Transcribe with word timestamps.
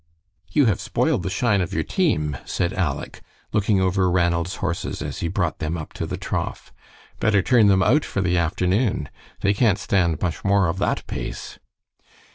"You 0.51 0.65
have 0.65 0.81
spoiled 0.81 1.21
the 1.21 1.29
shine 1.29 1.61
of 1.61 1.73
your 1.75 1.83
team," 1.83 2.35
said 2.43 2.73
Aleck, 2.73 3.21
looking 3.53 3.79
over 3.79 4.09
Ranald's 4.09 4.55
horses 4.55 4.99
as 4.99 5.19
he 5.19 5.27
brought 5.27 5.59
them 5.59 5.77
up 5.77 5.93
to 5.93 6.07
the 6.07 6.17
trough. 6.17 6.73
"Better 7.19 7.43
turn 7.43 7.67
them 7.67 7.83
out 7.83 8.03
for 8.03 8.19
the 8.19 8.35
afternoon. 8.35 9.09
They 9.41 9.53
can't 9.53 9.77
stand 9.77 10.19
much 10.19 10.43
more 10.43 10.65
of 10.69 10.79
that 10.79 11.05
pace." 11.05 11.59